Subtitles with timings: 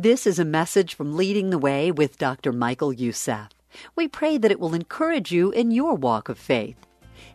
[0.00, 2.52] This is a message from Leading the Way with Dr.
[2.52, 3.48] Michael Youssef.
[3.96, 6.76] We pray that it will encourage you in your walk of faith.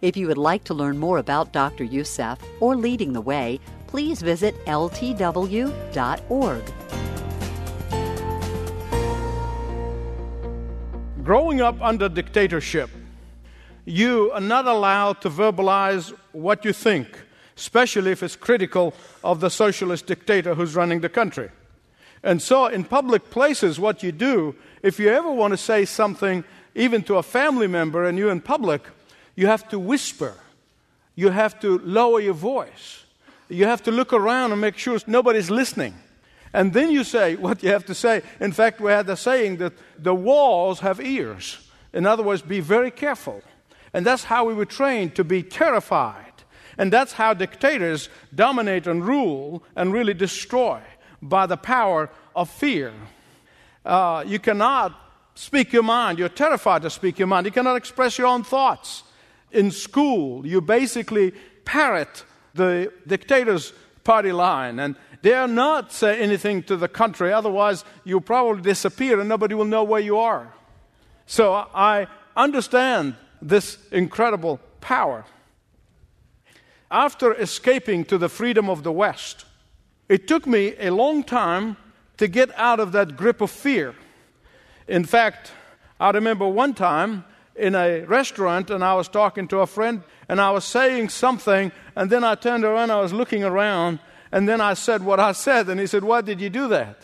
[0.01, 1.83] If you would like to learn more about Dr.
[1.83, 5.73] Youssef or Leading the Way, please visit ltw.org.
[11.21, 12.89] Growing up under dictatorship,
[13.83, 17.09] you are not allowed to verbalize what you think,
[17.57, 21.49] especially if it's critical of the socialist dictator who's running the country.
[22.23, 26.45] And so, in public places, what you do, if you ever want to say something,
[26.73, 28.87] even to a family member, and you're in public,
[29.35, 30.35] you have to whisper.
[31.15, 33.03] You have to lower your voice.
[33.49, 35.93] You have to look around and make sure nobody's listening.
[36.53, 38.21] And then you say what you have to say.
[38.39, 41.59] In fact, we had the saying that the walls have ears.
[41.91, 43.41] In other words, be very careful.
[43.93, 46.31] And that's how we were trained to be terrified.
[46.77, 50.81] And that's how dictators dominate and rule and really destroy
[51.29, 52.93] by the power of fear.
[53.85, 54.99] Uh, you cannot
[55.35, 56.19] speak your mind.
[56.19, 57.45] You're terrified to speak your mind.
[57.45, 59.03] You cannot express your own thoughts.
[59.51, 61.31] In school, you basically
[61.65, 68.21] parrot the dictator's party line and dare not say anything to the country, otherwise, you'll
[68.21, 70.53] probably disappear and nobody will know where you are.
[71.25, 75.25] So I understand this incredible power.
[76.91, 79.45] After escaping to the freedom of the West,
[80.13, 81.75] it took me a long time
[82.17, 83.95] to get out of that grip of fear.
[84.87, 85.51] In fact,
[85.99, 87.25] I remember one time
[87.55, 91.71] in a restaurant and I was talking to a friend and I was saying something
[91.95, 93.97] and then I turned around, I was looking around,
[94.31, 97.01] and then I said what I said, and he said, Why did you do that?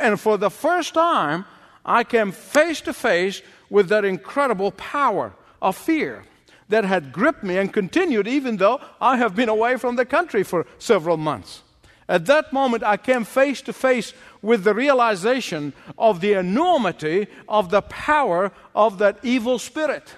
[0.00, 1.44] And for the first time,
[1.84, 6.24] I came face to face with that incredible power of fear
[6.70, 10.42] that had gripped me and continued even though I have been away from the country
[10.42, 11.60] for several months.
[12.08, 17.70] At that moment, I came face to face with the realization of the enormity of
[17.70, 20.14] the power of that evil spirit.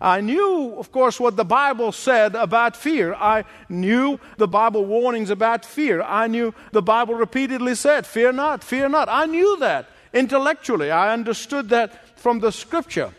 [0.00, 3.14] I knew, of course, what the Bible said about fear.
[3.14, 6.02] I knew the Bible warnings about fear.
[6.02, 9.08] I knew the Bible repeatedly said, Fear not, fear not.
[9.08, 10.90] I knew that intellectually.
[10.90, 13.12] I understood that from the scripture.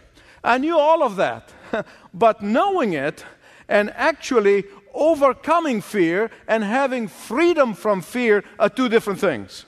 [0.43, 1.51] I knew all of that.
[2.13, 3.25] but knowing it
[3.67, 4.63] and actually
[4.93, 9.65] overcoming fear and having freedom from fear are two different things.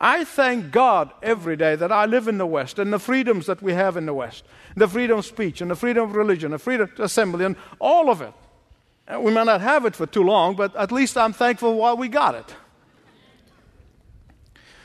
[0.00, 3.62] I thank God every day that I live in the West and the freedoms that
[3.62, 4.44] we have in the West
[4.76, 8.08] the freedom of speech and the freedom of religion, the freedom of assembly, and all
[8.08, 8.32] of it.
[9.18, 12.08] We may not have it for too long, but at least I'm thankful while we
[12.08, 12.54] got it.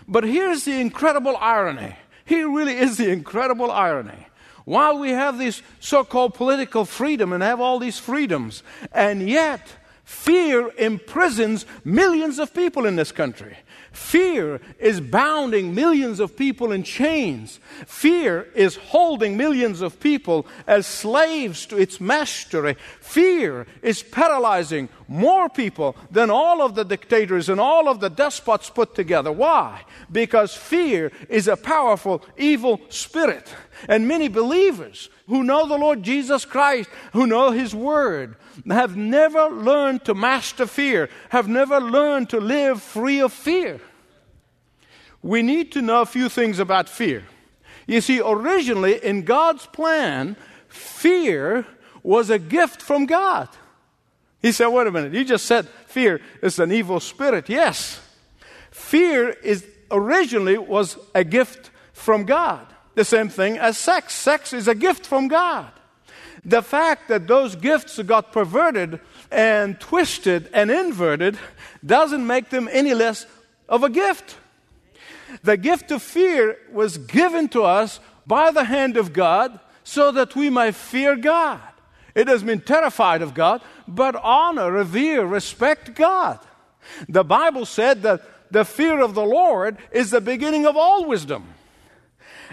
[0.07, 1.95] But here's the incredible irony.
[2.25, 4.27] Here really is the incredible irony.
[4.65, 9.61] While we have this so called political freedom and have all these freedoms, and yet
[10.03, 13.57] fear imprisons millions of people in this country.
[13.91, 17.59] Fear is bounding millions of people in chains.
[17.85, 22.75] Fear is holding millions of people as slaves to its mastery.
[22.99, 28.69] Fear is paralyzing more people than all of the dictators and all of the despots
[28.69, 29.31] put together.
[29.31, 29.83] Why?
[30.11, 33.53] Because fear is a powerful evil spirit.
[33.87, 38.35] And many believers who know the Lord Jesus Christ, who know His Word,
[38.67, 43.79] have never learned to master fear, have never learned to live free of fear.
[45.21, 47.23] We need to know a few things about fear.
[47.87, 51.65] You see, originally in God's plan, fear
[52.03, 53.49] was a gift from God.
[54.45, 57.49] He said, wait a minute, you just said fear is an evil spirit.
[57.49, 57.99] Yes.
[58.69, 62.67] Fear is originally was a gift from God.
[62.93, 64.13] The same thing as sex.
[64.13, 65.71] Sex is a gift from God.
[66.45, 68.99] The fact that those gifts got perverted
[69.31, 71.39] and twisted and inverted
[71.83, 73.25] doesn't make them any less
[73.67, 74.37] of a gift.
[75.41, 80.35] The gift of fear was given to us by the hand of God so that
[80.35, 81.61] we might fear God.
[82.15, 86.39] It doesn't mean terrified of God, but honor, revere, respect God.
[87.09, 88.21] The Bible said that
[88.51, 91.53] the fear of the Lord is the beginning of all wisdom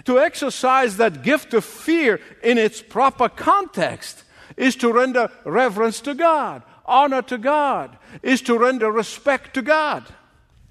[0.05, 4.23] to exercise that gift of fear in its proper context
[4.57, 10.03] is to render reverence to God, honor to God, is to render respect to God.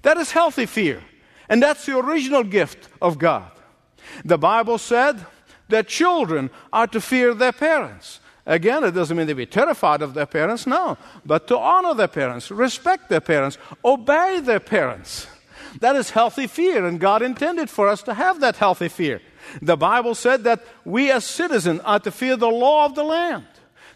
[0.03, 1.01] That is healthy fear.
[1.49, 3.51] And that's the original gift of God.
[4.23, 5.25] The Bible said
[5.69, 8.19] that children are to fear their parents.
[8.45, 12.09] Again, it doesn't mean to be terrified of their parents, no, but to honor their
[12.09, 15.27] parents, respect their parents, obey their parents.
[15.79, 19.21] That is healthy fear, and God intended for us to have that healthy fear.
[19.61, 23.45] The Bible said that we as citizens are to fear the law of the land.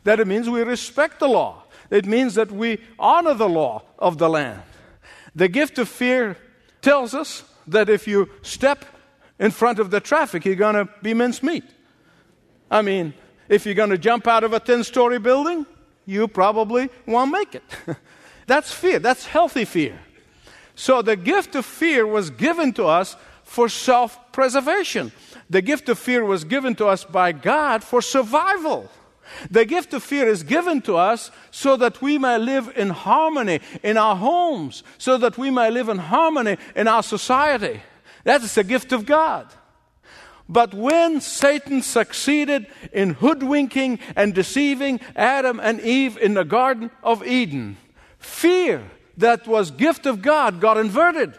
[0.03, 1.63] That it means we respect the law.
[1.89, 4.61] It means that we honor the law of the land.
[5.35, 6.37] The gift of fear
[6.81, 8.85] tells us that if you step
[9.39, 11.63] in front of the traffic, you're going to be mincemeat.
[12.71, 13.13] I mean,
[13.49, 15.65] if you're going to jump out of a 10 story building,
[16.05, 17.63] you probably won't make it.
[18.47, 18.99] That's fear.
[18.99, 19.99] That's healthy fear.
[20.75, 25.11] So the gift of fear was given to us for self preservation.
[25.49, 28.89] The gift of fear was given to us by God for survival.
[29.51, 33.59] The gift of fear is given to us so that we may live in harmony
[33.83, 37.81] in our homes, so that we may live in harmony in our society.
[38.23, 39.47] That is the gift of God.
[40.49, 47.25] But when Satan succeeded in hoodwinking and deceiving Adam and Eve in the Garden of
[47.25, 47.77] Eden,
[48.17, 48.83] fear
[49.17, 51.33] that was gift of God got inverted.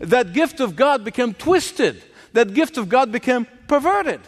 [0.00, 2.02] That gift of God became twisted.
[2.32, 4.20] That gift of God became perverted.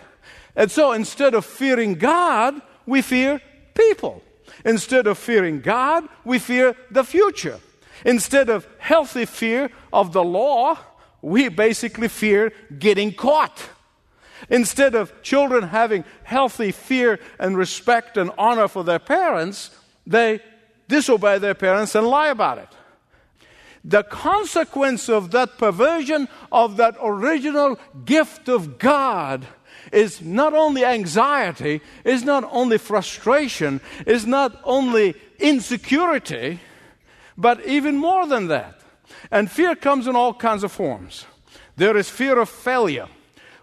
[0.57, 3.41] And so instead of fearing God, we fear
[3.75, 4.23] people.
[4.65, 7.61] Instead of fearing God, we fear the future.
[8.05, 10.79] Instead of healthy fear of the law,
[11.23, 13.63] we basically fear getting caught.
[14.49, 19.71] Instead of children having healthy fear and respect and honor for their parents,
[20.07, 20.41] they
[20.89, 22.69] disobey their parents and lie about it.
[23.85, 29.47] The consequence of that perversion of that original gift of God
[29.93, 36.61] is not only anxiety, is not only frustration, is not only insecurity,
[37.37, 38.81] but even more than that.
[39.31, 41.25] And fear comes in all kinds of forms.
[41.77, 43.09] There is fear of failure,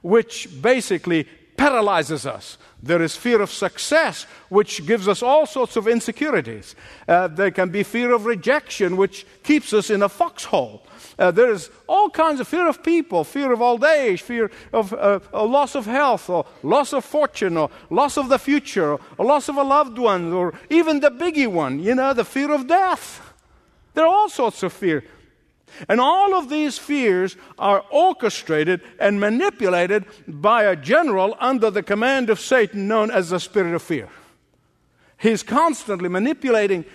[0.01, 1.27] which basically
[1.57, 2.57] paralyzes us.
[2.81, 6.75] There is fear of success, which gives us all sorts of insecurities.
[7.07, 10.83] Uh, there can be fear of rejection, which keeps us in a foxhole.
[11.17, 14.93] Uh, there is all kinds of fear of people, fear of old age, fear of
[14.93, 19.49] uh, loss of health, or loss of fortune, or loss of the future, or loss
[19.49, 23.33] of a loved one, or even the biggie one, you know, the fear of death.
[23.95, 25.03] There are all sorts of fear.
[25.87, 32.29] And all of these fears are orchestrated and manipulated by a general under the command
[32.29, 34.09] of Satan known as the spirit of fear.
[35.17, 36.85] He's constantly manipulating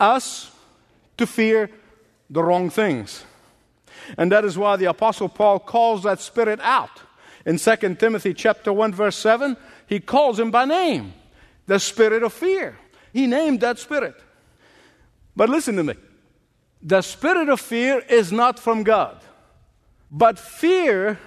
[0.00, 0.50] us
[1.16, 1.70] to fear
[2.30, 3.24] the wrong things.
[4.18, 7.02] And that is why the apostle Paul calls that spirit out.
[7.46, 9.56] In 2 Timothy chapter 1 verse 7,
[9.86, 11.12] he calls him by name,
[11.66, 12.78] the spirit of fear.
[13.12, 14.14] He named that spirit.
[15.36, 15.94] But listen to me.
[16.84, 19.18] The spirit of fear is not from God.
[20.10, 21.18] But fear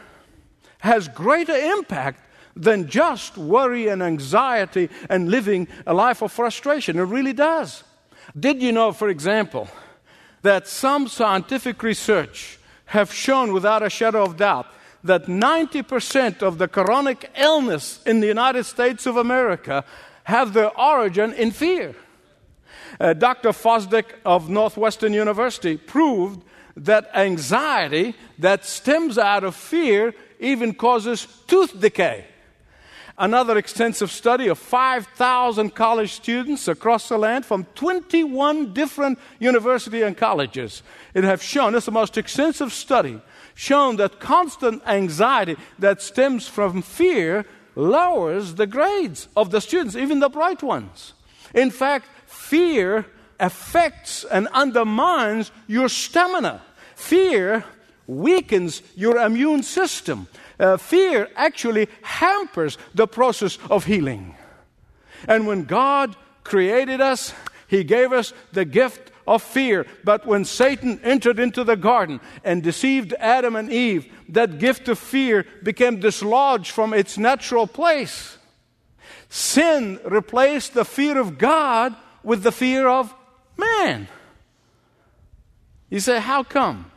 [0.80, 2.22] has greater impact
[2.56, 6.98] than just worry and anxiety and living a life of frustration.
[7.00, 7.84] It really does.
[8.40, 9.68] Did you know, for example,
[10.44, 14.68] that some scientific research have shown without a shadow of doubt
[15.04, 19.84] that 90% of the chronic illness in the United States of America
[20.24, 21.96] have their origin in fear.
[23.00, 23.50] Uh, Dr.
[23.50, 26.44] Fosdick of Northwestern University proved
[26.76, 32.26] that anxiety that stems out of fear even causes tooth decay.
[33.20, 40.16] Another extensive study of 5,000 college students across the land from 21 different universities and
[40.16, 40.84] colleges.
[41.16, 43.20] It have shown, it's the most extensive study,
[43.56, 50.20] shown that constant anxiety that stems from fear lowers the grades of the students, even
[50.20, 51.14] the bright ones.
[51.54, 53.06] In fact, fear
[53.40, 56.62] affects and undermines your stamina.
[56.96, 57.64] Fear
[58.08, 60.28] weakens your immune system.
[60.60, 64.36] Uh, fear actually hampers the process of healing.
[65.28, 67.34] And when God created us,
[67.68, 69.86] He gave us the gift of fear.
[70.04, 74.98] But when Satan entered into the garden and deceived Adam and Eve, that gift of
[74.98, 78.37] fear became dislodged from its natural place.
[79.30, 83.14] Sin replaced the fear of God with the fear of
[83.58, 84.08] man.
[85.90, 86.92] You say, How come?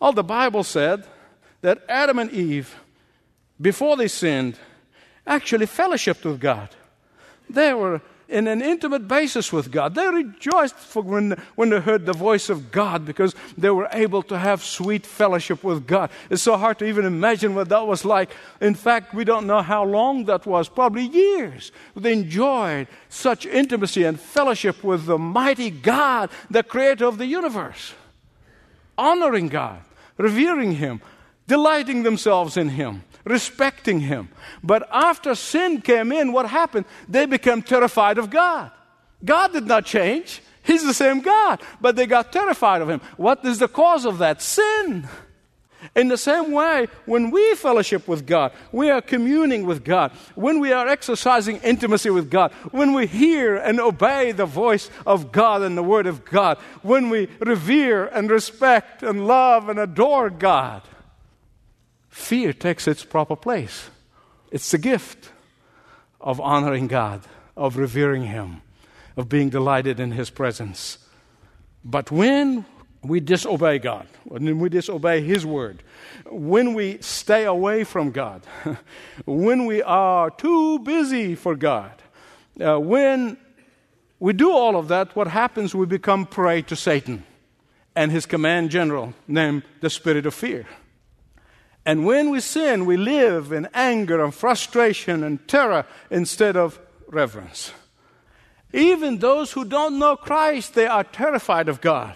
[0.00, 1.04] Well, the Bible said
[1.60, 2.74] that Adam and Eve,
[3.60, 4.58] before they sinned,
[5.26, 6.68] actually fellowshiped with God.
[7.50, 9.94] They were in an intimate basis with God.
[9.94, 14.38] They rejoiced when, when they heard the voice of God because they were able to
[14.38, 16.10] have sweet fellowship with God.
[16.28, 18.30] It's so hard to even imagine what that was like.
[18.60, 21.72] In fact, we don't know how long that was, probably years.
[21.96, 27.94] They enjoyed such intimacy and fellowship with the mighty God, the creator of the universe,
[28.98, 29.80] honoring God,
[30.18, 31.00] revering Him,
[31.46, 34.28] delighting themselves in Him respecting him.
[34.62, 36.86] But after sin came in, what happened?
[37.08, 38.70] They became terrified of God.
[39.24, 40.42] God did not change.
[40.62, 43.00] He's the same God, but they got terrified of him.
[43.16, 44.42] What is the cause of that?
[44.42, 45.08] Sin.
[45.94, 50.58] In the same way, when we fellowship with God, we are communing with God, when
[50.58, 55.62] we are exercising intimacy with God, when we hear and obey the voice of God
[55.62, 60.82] and the Word of God, when we revere and respect and love and adore God,
[62.08, 63.90] fear takes its proper place.
[64.50, 65.30] It's the gift
[66.20, 67.22] of honoring God,
[67.56, 68.62] of revering Him,
[69.16, 70.98] of being delighted in His presence.
[71.84, 72.64] But when
[73.02, 75.82] we disobey God, when we disobey His word,
[76.30, 78.42] when we stay away from God,
[79.24, 81.92] when we are too busy for God,
[82.60, 83.36] uh, when
[84.18, 85.74] we do all of that, what happens?
[85.74, 87.24] We become prey to Satan
[87.98, 90.66] and his command general, named the spirit of fear.
[91.88, 97.72] And when we sin, we live in anger and frustration and terror instead of reverence.
[98.74, 102.14] Even those who don't know Christ, they are terrified of God.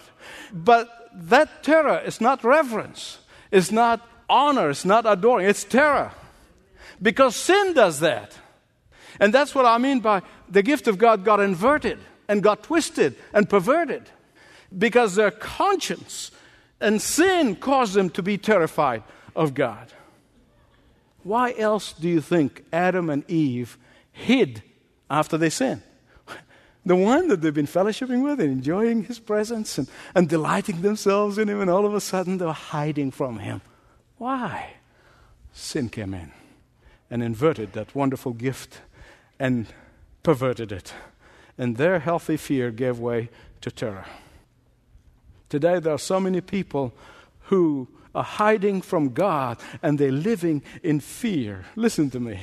[0.53, 3.17] But that terror is not reverence,
[3.49, 6.11] it's not honor, it's not adoring, it's terror.
[7.01, 8.37] Because sin does that.
[9.19, 13.15] And that's what I mean by the gift of God got inverted and got twisted
[13.33, 14.03] and perverted.
[14.77, 16.29] Because their conscience
[16.79, 19.01] and sin caused them to be terrified
[19.35, 19.91] of God.
[21.23, 23.77] Why else do you think Adam and Eve
[24.11, 24.61] hid
[25.09, 25.83] after they sinned?
[26.85, 31.37] The one that they've been fellowshipping with and enjoying his presence and, and delighting themselves
[31.37, 33.61] in him, and all of a sudden they're hiding from him.
[34.17, 34.73] Why?
[35.53, 36.33] Sin came in
[37.09, 38.81] and inverted that wonderful gift
[39.39, 39.67] and
[40.23, 40.93] perverted it.
[41.57, 43.29] And their healthy fear gave way
[43.61, 44.05] to terror.
[45.47, 46.93] Today, there are so many people
[47.43, 51.65] who are hiding from God and they're living in fear.
[51.75, 52.39] Listen to me.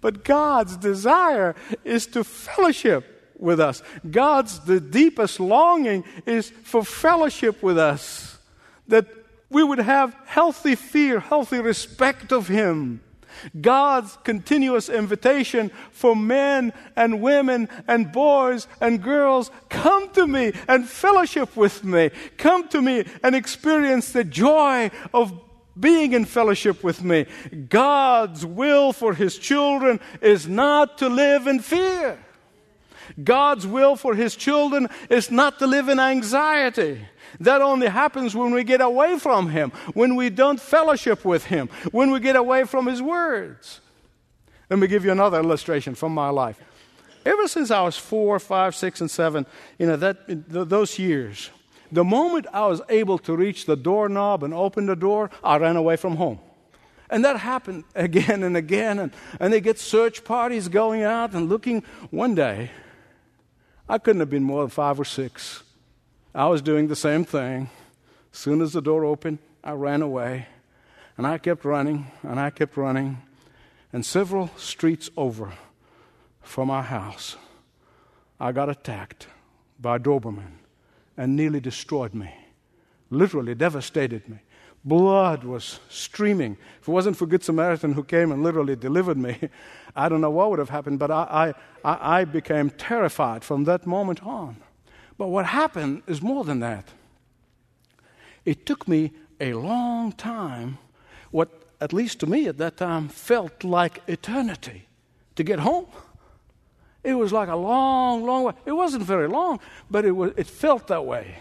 [0.00, 1.54] But God's desire
[1.84, 3.82] is to fellowship with us.
[4.10, 8.38] God's the deepest longing is for fellowship with us.
[8.88, 9.06] That
[9.50, 13.00] we would have healthy fear, healthy respect of Him.
[13.60, 20.88] God's continuous invitation for men and women and boys and girls come to me and
[20.88, 22.10] fellowship with me.
[22.36, 25.32] Come to me and experience the joy of
[25.78, 27.26] being in fellowship with me.
[27.68, 32.18] God's will for His children is not to live in fear.
[33.22, 37.00] God's will for His children is not to live in anxiety.
[37.40, 41.68] That only happens when we get away from Him, when we don't fellowship with Him,
[41.90, 43.80] when we get away from His words.
[44.68, 46.60] Let me give you another illustration from my life.
[47.24, 49.46] Ever since I was four, five, six, and seven,
[49.78, 51.50] you know, that, those years,
[51.90, 55.76] the moment I was able to reach the doorknob and open the door, I ran
[55.76, 56.38] away from home.
[57.08, 58.98] And that happened again and again.
[58.98, 61.82] And, and they get search parties going out and looking.
[62.10, 62.70] One day,
[63.88, 65.62] I couldn't have been more than five or six.
[66.34, 67.68] I was doing the same thing.
[68.32, 70.46] As soon as the door opened, I ran away.
[71.16, 73.18] And I kept running, and I kept running.
[73.92, 75.52] And several streets over
[76.40, 77.36] from our house,
[78.38, 79.26] I got attacked
[79.80, 80.58] by Doberman
[81.16, 82.32] and nearly destroyed me,
[83.10, 84.38] literally devastated me.
[84.84, 86.56] Blood was streaming.
[86.80, 89.36] If it wasn't for Good Samaritan who came and literally delivered me,
[89.96, 93.86] I don't know what would have happened, but I, I, I became terrified from that
[93.86, 94.56] moment on.
[95.20, 96.88] But what happened is more than that.
[98.46, 100.78] It took me a long time,
[101.30, 104.86] what at least to me at that time felt like eternity,
[105.36, 105.88] to get home.
[107.04, 108.54] It was like a long, long way.
[108.64, 109.60] It wasn't very long,
[109.90, 111.36] but it, was, it felt that way.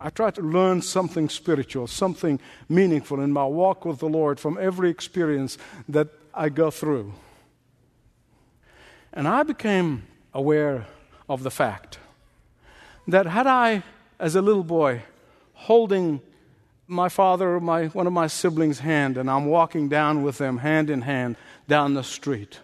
[0.00, 4.56] I tried to learn something spiritual, something meaningful in my walk with the Lord from
[4.58, 7.12] every experience that I go through.
[9.12, 10.86] And I became aware
[11.30, 11.98] of the fact
[13.06, 13.84] that had I,
[14.18, 15.02] as a little boy,
[15.54, 16.20] holding
[16.88, 20.58] my father or my, one of my siblings' hand, and I'm walking down with them
[20.58, 21.36] hand in hand
[21.68, 22.58] down the street,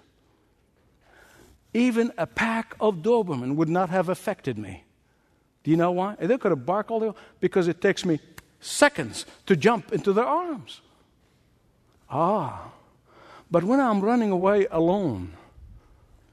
[1.73, 4.83] even a pack of Doberman would not have affected me.
[5.63, 6.17] Do you know why?
[6.17, 8.19] They could have barked all day because it takes me
[8.59, 10.81] seconds to jump into their arms.
[12.11, 12.73] Ah,
[13.49, 15.35] but when I'm running away alone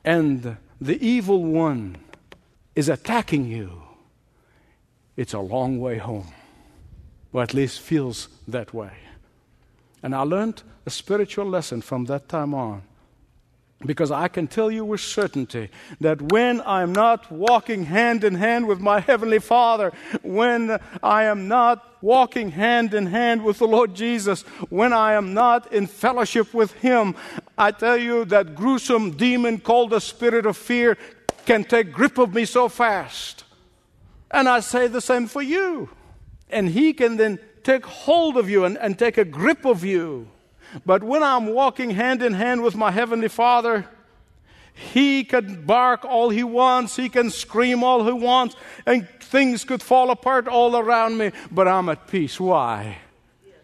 [0.04, 1.98] and the evil one
[2.76, 3.84] is attacking you,
[5.16, 6.28] it's a long way home.
[7.32, 8.92] Or at least feels that way.
[10.04, 12.84] And I learned a spiritual lesson from that time on.
[13.86, 18.68] Because I can tell you with certainty that when I'm not walking hand in hand
[18.68, 23.94] with my Heavenly Father, when I am not walking hand in hand with the Lord
[23.94, 27.16] Jesus, when I am not in fellowship with Him,
[27.58, 30.98] I tell you that gruesome demon called the spirit of fear
[31.46, 33.44] can take grip of me so fast.
[34.32, 35.90] And I say the same for you.
[36.50, 40.28] And he can then take hold of you and, and take a grip of you.
[40.86, 43.88] But when I'm walking hand in hand with my Heavenly Father,
[44.74, 48.56] he can bark all he wants, he can scream all he wants,
[48.88, 52.40] and things could fall apart all around me, but I'm at peace.
[52.40, 52.98] Why?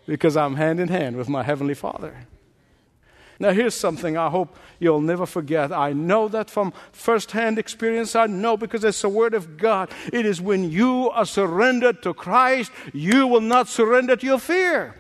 [0.09, 2.25] because I'm hand in hand with my Heavenly Father.
[3.41, 5.72] Now, here's something I hope you'll never forget.
[5.72, 8.13] I know that from firsthand experience.
[8.13, 9.89] I know because it's the Word of God.
[10.12, 14.96] It is when you are surrendered to Christ, you will not surrender to your fear.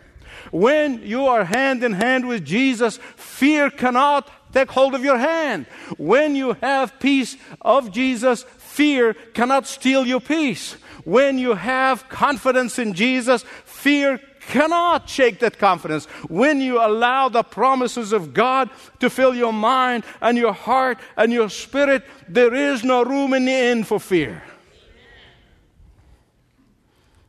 [0.51, 5.65] When you are hand in hand with Jesus, fear cannot take hold of your hand.
[5.97, 10.77] When you have peace of Jesus, fear cannot steal your peace.
[11.03, 14.19] When you have confidence in Jesus, fear
[14.49, 16.05] cannot shake that confidence.
[16.27, 21.31] When you allow the promises of God to fill your mind and your heart and
[21.31, 24.43] your spirit, there is no room in the end for fear.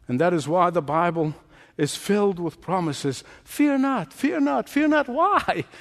[0.08, 1.34] And that is why the Bible
[1.76, 3.22] is filled with promises.
[3.44, 5.08] Fear not, fear not, fear not.
[5.08, 5.64] Why?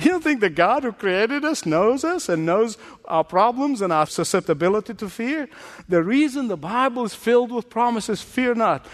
[0.00, 3.92] You don't think the God who created us knows us and knows our problems and
[3.92, 5.48] our susceptibility to fear?
[5.88, 8.86] The reason the Bible is filled with promises, fear not,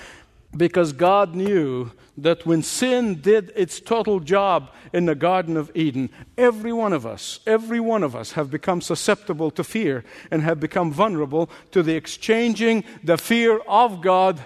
[0.56, 6.10] because God knew that when sin did its total job in the Garden of Eden,
[6.38, 10.60] every one of us, every one of us have become susceptible to fear and have
[10.60, 14.40] become vulnerable to the exchanging the fear of God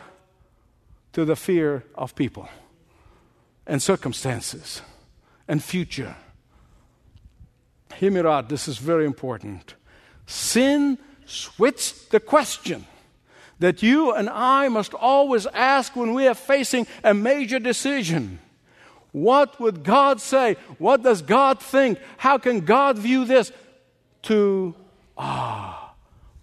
[1.13, 2.49] to the fear of people
[3.67, 4.81] and circumstances
[5.47, 6.17] and future.
[7.97, 9.75] Hear me right, this is very important.
[10.27, 12.87] Sin switched the question
[13.59, 18.39] that you and I must always ask when we are facing a major decision.
[19.13, 20.57] What would God say?
[20.79, 21.99] What does God think?
[22.19, 23.53] How can God view this?
[24.23, 24.75] To,
[25.17, 25.95] ah,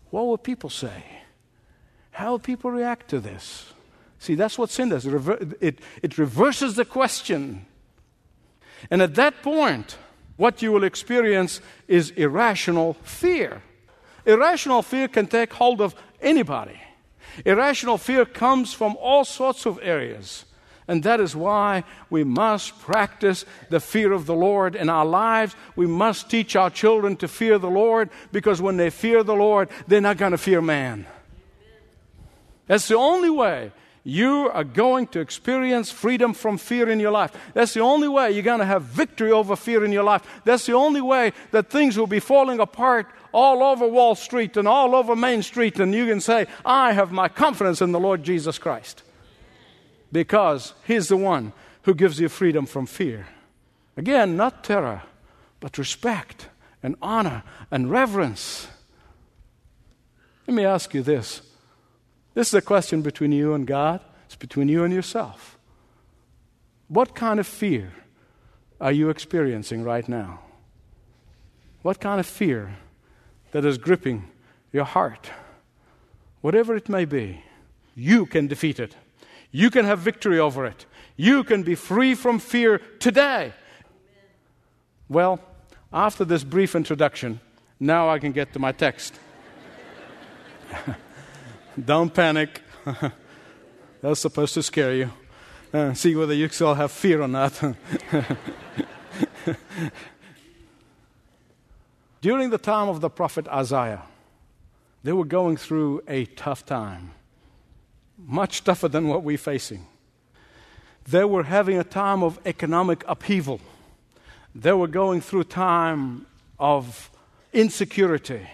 [0.10, 1.03] what will people say?
[2.12, 3.74] How will people react to this?
[4.19, 5.05] See, that's what sin does.
[5.05, 7.65] It, it reverses the question.
[8.89, 9.98] And at that point,
[10.38, 13.62] what you will experience is irrational fear.
[14.25, 16.79] Irrational fear can take hold of anybody.
[17.44, 20.46] Irrational fear comes from all sorts of areas.
[20.88, 25.56] And that is why we must practice the fear of the Lord in our lives.
[25.76, 29.69] We must teach our children to fear the Lord because when they fear the Lord,
[29.88, 31.08] they're not going to fear man.
[32.67, 33.71] That's the only way
[34.04, 37.36] you are going to experience freedom from fear in your life.
[37.56, 40.24] That's the only way you're going to have victory over fear in your life.
[40.45, 44.65] That's the only way that things will be falling apart all over Wall Street and
[44.65, 48.24] all over Main Street, and you can say, I have my confidence in the Lord
[48.24, 49.04] Jesus Christ.
[50.10, 53.28] Because He's the one who gives you freedom from fear.
[53.98, 55.04] Again, not terror,
[55.60, 56.48] but respect
[56.82, 58.69] and honor and reverence.
[60.48, 61.41] Let me ask you this
[62.36, 65.58] this is a question between you and God, it's between you and yourself.
[66.88, 67.91] What kind of fear
[68.80, 70.39] are you experiencing right now?
[71.82, 72.78] What kind of fear
[73.56, 74.30] that is gripping
[74.74, 75.32] your heart?
[76.41, 77.41] Whatever it may be,
[77.96, 78.98] you can defeat it.
[79.50, 80.86] You can have victory over it.
[81.15, 83.54] You can be free from fear today.
[85.08, 85.39] Well,
[85.94, 87.39] after this brief introduction,
[87.80, 89.18] now I can get to my text.
[91.86, 92.62] Don't panic.
[94.02, 95.12] That's supposed to scare you.
[95.74, 97.54] Uh, see whether you still have fear or not.
[102.26, 104.02] During the time of the prophet Isaiah,
[105.04, 107.12] they were going through a tough time,
[108.18, 109.86] much tougher than what we're facing.
[111.08, 113.62] They were having a time of economic upheaval.
[114.56, 116.26] They were going through time
[116.58, 117.12] of
[117.54, 118.48] insecurity.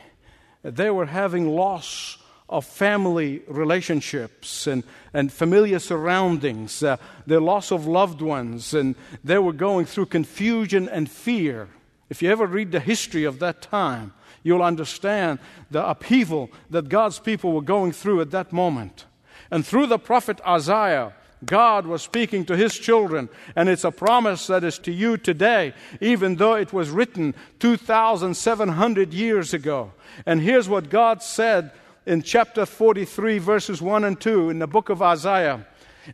[0.64, 2.18] They were having loss
[2.50, 9.38] of family relationships and, and familiar surroundings, uh, the loss of loved ones, and they
[9.38, 11.70] were going through confusion and fear.
[12.12, 14.12] If you ever read the history of that time,
[14.44, 15.40] you'll understand
[15.72, 19.06] the upheaval that God's people were going through at that moment.
[19.50, 21.14] And through the prophet Isaiah,
[21.46, 25.74] God was speaking to his children, and it's a promise that is to you today,
[26.02, 29.94] even though it was written 2,700 years ago.
[30.26, 31.72] And here's what God said
[32.06, 35.66] in chapter 43, verses 1 and 2 in the book of Isaiah.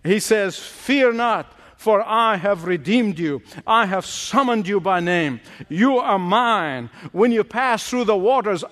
[0.04, 3.42] He says, Fear not, for I have redeemed you.
[3.66, 5.40] I have summoned you by name.
[5.70, 6.90] You are mine.
[7.12, 8.64] When you pass through the waters,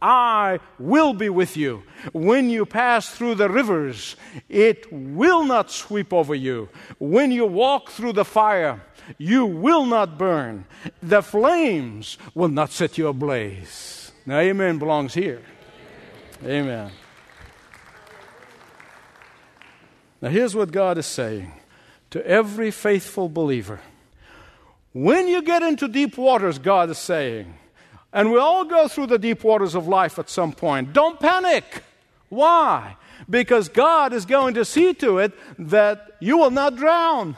[0.00, 1.82] I will be with you.
[2.12, 4.16] When you pass through the rivers,
[4.48, 6.68] it will not sweep over you.
[6.98, 8.82] When you walk through the fire,
[9.16, 10.66] you will not burn.
[11.02, 14.12] The flames will not set you ablaze.
[14.26, 15.42] Now, amen belongs here.
[16.44, 16.90] Amen.
[20.20, 21.52] Now, here's what God is saying
[22.14, 23.80] to every faithful believer.
[24.92, 27.52] When you get into deep waters, God is saying,
[28.12, 31.64] and we all go through the deep waters of life at some point, don't panic.
[32.28, 32.96] Why?
[33.28, 37.36] Because God is going to see to it that you will not drown.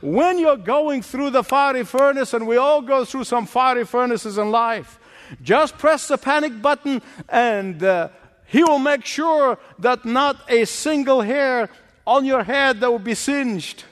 [0.00, 4.36] When you're going through the fiery furnace, and we all go through some fiery furnaces
[4.36, 4.98] in life,
[5.44, 8.08] just press the panic button and uh,
[8.46, 11.70] he will make sure that not a single hair
[12.08, 13.84] on your head that will be singed.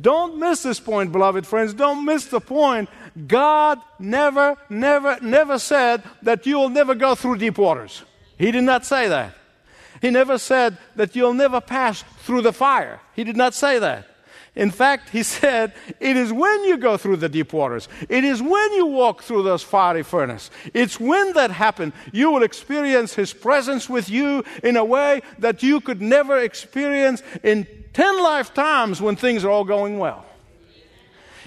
[0.00, 1.74] Don't miss this point, beloved friends.
[1.74, 2.88] Don't miss the point.
[3.26, 8.02] God never, never, never said that you will never go through deep waters.
[8.38, 9.34] He did not say that.
[10.00, 13.00] He never said that you'll never pass through the fire.
[13.14, 14.09] He did not say that.
[14.56, 18.42] In fact, he said, it is when you go through the deep waters, it is
[18.42, 23.32] when you walk through those fiery furnace, it's when that happens, you will experience his
[23.32, 29.14] presence with you in a way that you could never experience in 10 lifetimes when
[29.14, 30.26] things are all going well.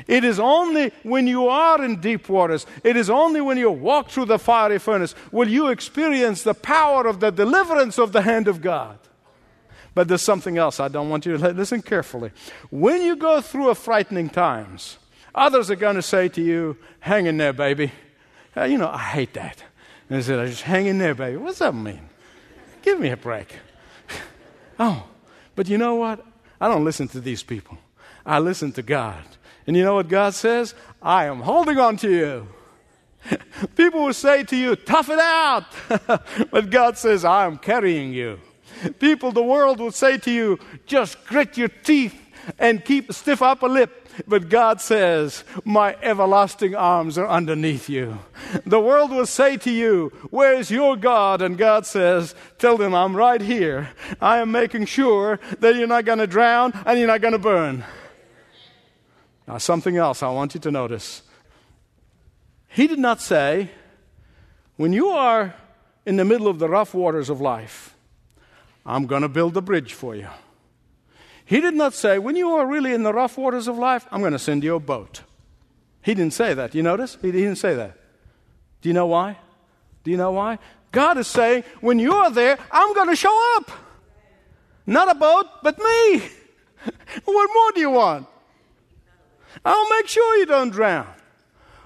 [0.07, 4.09] It is only when you are in deep waters, it is only when you walk
[4.09, 8.47] through the fiery furnace will you experience the power of the deliverance of the hand
[8.47, 8.97] of God.
[9.93, 12.31] But there's something else I don't want you to listen carefully.
[12.71, 14.97] When you go through a frightening times,
[15.35, 17.91] others are going to say to you, hang in there, baby.
[18.55, 19.63] Uh, you know, I hate that.
[20.09, 21.37] And they said, just hang in there, baby.
[21.37, 22.01] What's that mean?
[22.81, 23.55] Give me a break.
[24.79, 25.05] oh,
[25.55, 26.25] but you know what?
[26.59, 27.77] I don't listen to these people.
[28.25, 29.23] I listen to God.
[29.67, 30.73] And you know what God says?
[31.01, 32.47] I am holding on to you.
[33.75, 35.65] People will say to you, tough it out.
[36.51, 38.39] but God says, I am carrying you.
[38.99, 42.19] People, the world will say to you, just grit your teeth
[42.59, 43.99] and keep a stiff upper lip.
[44.27, 48.19] But God says, My everlasting arms are underneath you.
[48.65, 51.41] The world will say to you, Where is your God?
[51.41, 53.89] And God says, Tell them I'm right here.
[54.21, 57.39] I am making sure that you're not going to drown and you're not going to
[57.39, 57.83] burn.
[59.47, 61.23] Now, something else I want you to notice.
[62.67, 63.71] He did not say,
[64.77, 65.55] When you are
[66.05, 67.92] in the middle of the rough waters of life,
[68.85, 70.27] I'm going to build a bridge for you.
[71.45, 74.21] He did not say, when you are really in the rough waters of life, I'm
[74.21, 75.21] going to send you a boat.
[76.01, 76.75] He didn't say that.
[76.75, 77.17] You notice?
[77.21, 77.97] He didn't say that.
[78.81, 79.37] Do you know why?
[80.03, 80.59] Do you know why?
[80.91, 83.71] God is saying, when you are there, I'm going to show up.
[84.85, 86.19] Not a boat, but me.
[87.25, 88.27] what more do you want?
[89.63, 91.07] I'll make sure you don't drown.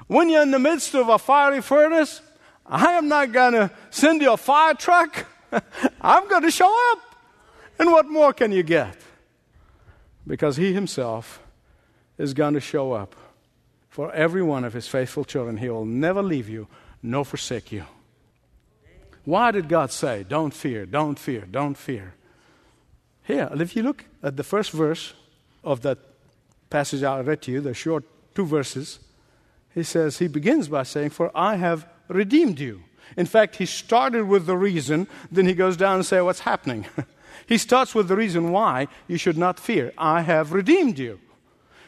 [0.07, 2.21] When you're in the midst of a fiery furnace,
[2.65, 5.25] I am not going to send you a fire truck.
[6.01, 6.99] I'm going to show up.
[7.79, 8.97] And what more can you get?
[10.25, 11.41] Because He Himself
[12.17, 13.15] is going to show up
[13.89, 15.57] for every one of His faithful children.
[15.57, 16.67] He will never leave you
[17.01, 17.85] nor forsake you.
[19.25, 22.13] Why did God say, Don't fear, don't fear, don't fear?
[23.23, 25.13] Here, if you look at the first verse
[25.63, 25.97] of that
[26.69, 28.99] passage I read to you, the short two verses,
[29.73, 32.83] he says, He begins by saying, For I have redeemed you.
[33.15, 36.85] In fact, he started with the reason, then he goes down and says, What's happening?
[37.47, 39.93] he starts with the reason why you should not fear.
[39.97, 41.19] I have redeemed you.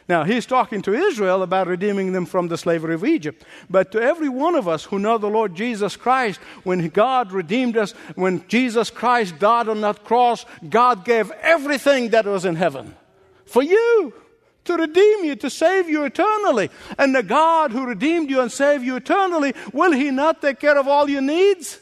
[0.08, 3.44] Now, he's talking to Israel about redeeming them from the slavery of Egypt.
[3.68, 7.76] But to every one of us who know the Lord Jesus Christ, when God redeemed
[7.76, 12.96] us, when Jesus Christ died on that cross, God gave everything that was in heaven
[13.50, 14.14] for you
[14.64, 16.70] to redeem you, to save you eternally.
[16.98, 20.78] And the God who redeemed you and saved you eternally, will He not take care
[20.78, 21.80] of all your needs?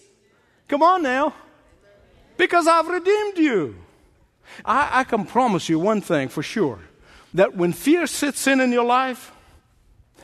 [0.69, 1.35] Come on now.
[2.37, 3.77] Because I've redeemed you.
[4.64, 6.79] I, I can promise you one thing for sure
[7.35, 9.33] that when fear sits in in your life,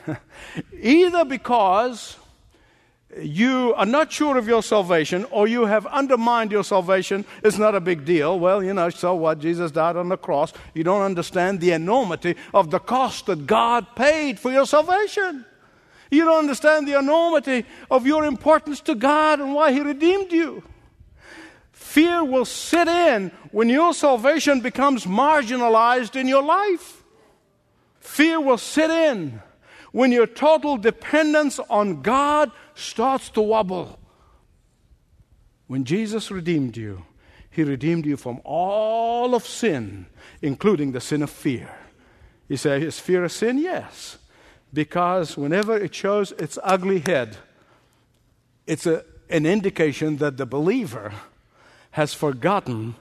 [0.81, 2.17] either because
[3.21, 7.75] you are not sure of your salvation or you have undermined your salvation, it's not
[7.75, 8.39] a big deal.
[8.39, 9.39] Well, you know, so what?
[9.39, 10.53] Jesus died on the cross.
[10.73, 15.45] You don't understand the enormity of the cost that God paid for your salvation.
[16.11, 20.63] You don't understand the enormity of your importance to God and why He redeemed you.
[21.71, 27.03] Fear will sit in when your salvation becomes marginalized in your life.
[27.99, 29.41] Fear will sit in
[29.91, 33.97] when your total dependence on God starts to wobble.
[35.67, 37.05] When Jesus redeemed you,
[37.49, 40.05] He redeemed you from all of sin,
[40.41, 41.69] including the sin of fear.
[42.47, 43.57] You say, Is fear a sin?
[43.57, 44.17] Yes.
[44.73, 47.37] Because whenever it shows its ugly head,
[48.67, 51.13] it's a, an indication that the believer
[51.91, 52.95] has forgotten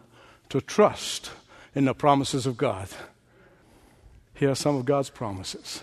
[0.48, 1.32] to trust
[1.74, 2.88] in the promises of God.
[4.34, 5.82] Here are some of God's promises.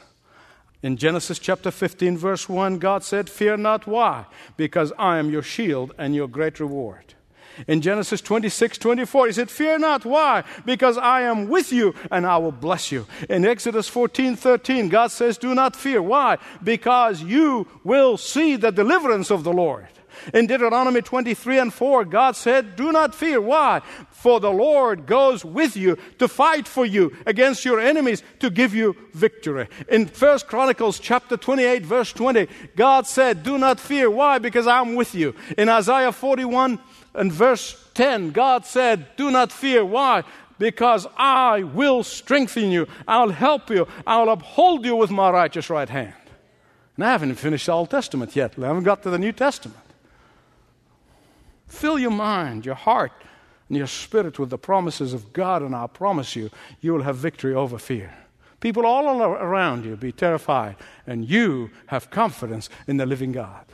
[0.83, 3.85] In Genesis chapter 15, verse 1, God said, Fear not.
[3.85, 4.25] Why?
[4.57, 7.13] Because I am your shield and your great reward.
[7.67, 10.05] In Genesis 26, 24, he said, Fear not.
[10.05, 10.43] Why?
[10.65, 13.05] Because I am with you and I will bless you.
[13.29, 16.01] In Exodus 14, 13, God says, Do not fear.
[16.01, 16.37] Why?
[16.63, 19.87] Because you will see the deliverance of the Lord.
[20.33, 23.41] In Deuteronomy 23 and 4, God said, Do not fear.
[23.41, 23.81] Why?
[24.11, 28.75] For the Lord goes with you to fight for you against your enemies to give
[28.75, 29.67] you victory.
[29.89, 34.09] In 1 Chronicles chapter 28, verse 20, God said, Do not fear.
[34.09, 34.39] Why?
[34.39, 35.35] Because I'm with you.
[35.57, 36.79] In Isaiah 41
[37.13, 39.83] and verse 10, God said, Do not fear.
[39.83, 40.23] Why?
[40.59, 42.87] Because I will strengthen you.
[43.07, 43.87] I'll help you.
[44.05, 46.13] I'll uphold you with my righteous right hand.
[46.95, 48.53] And I haven't finished the Old Testament yet.
[48.59, 49.79] I haven't got to the New Testament.
[51.71, 53.13] Fill your mind, your heart,
[53.69, 56.49] and your spirit with the promises of God, and I promise you,
[56.81, 58.13] you will have victory over fear.
[58.59, 60.75] People all around you be terrified,
[61.07, 63.65] and you have confidence in the living God.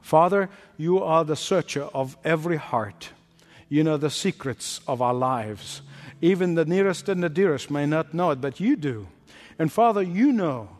[0.00, 3.10] Father, you are the searcher of every heart.
[3.68, 5.82] You know the secrets of our lives.
[6.22, 9.08] Even the nearest and the dearest may not know it, but you do.
[9.58, 10.70] And Father, you know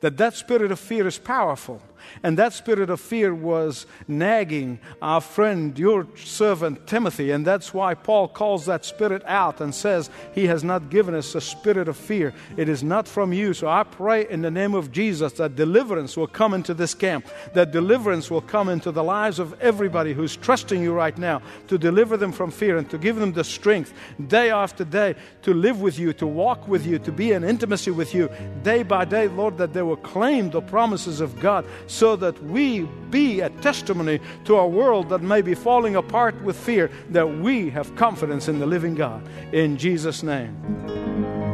[0.00, 1.82] that that spirit of fear is powerful.
[2.22, 7.30] And that spirit of fear was nagging our friend, your servant Timothy.
[7.30, 11.34] And that's why Paul calls that spirit out and says, He has not given us
[11.34, 12.34] a spirit of fear.
[12.56, 13.54] It is not from you.
[13.54, 17.26] So I pray in the name of Jesus that deliverance will come into this camp,
[17.54, 21.78] that deliverance will come into the lives of everybody who's trusting you right now to
[21.78, 23.92] deliver them from fear and to give them the strength
[24.28, 27.90] day after day to live with you, to walk with you, to be in intimacy
[27.90, 28.30] with you
[28.62, 32.82] day by day, Lord, that they will claim the promises of God so that we
[33.10, 37.70] be a testimony to a world that may be falling apart with fear, that we
[37.70, 39.22] have confidence in the living God.
[39.52, 41.53] In Jesus' name.